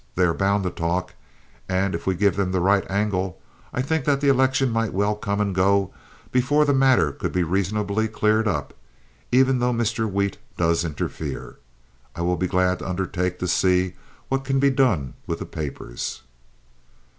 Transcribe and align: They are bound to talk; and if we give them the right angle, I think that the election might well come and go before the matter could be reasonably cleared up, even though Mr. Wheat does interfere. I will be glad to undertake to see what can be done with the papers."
They 0.15 0.23
are 0.23 0.33
bound 0.33 0.63
to 0.63 0.71
talk; 0.71 1.13
and 1.69 1.93
if 1.93 2.07
we 2.07 2.15
give 2.15 2.35
them 2.35 2.51
the 2.51 2.59
right 2.59 2.89
angle, 2.89 3.39
I 3.71 3.83
think 3.83 4.03
that 4.05 4.19
the 4.19 4.29
election 4.29 4.71
might 4.71 4.93
well 4.93 5.13
come 5.13 5.39
and 5.39 5.53
go 5.53 5.93
before 6.31 6.65
the 6.65 6.73
matter 6.73 7.11
could 7.11 7.31
be 7.31 7.43
reasonably 7.43 8.07
cleared 8.07 8.47
up, 8.47 8.73
even 9.31 9.59
though 9.59 9.71
Mr. 9.71 10.11
Wheat 10.11 10.39
does 10.57 10.83
interfere. 10.83 11.59
I 12.15 12.21
will 12.21 12.35
be 12.35 12.47
glad 12.47 12.79
to 12.79 12.89
undertake 12.89 13.37
to 13.37 13.47
see 13.47 13.93
what 14.27 14.43
can 14.43 14.57
be 14.59 14.71
done 14.71 15.13
with 15.27 15.37
the 15.37 15.45
papers." 15.45 16.23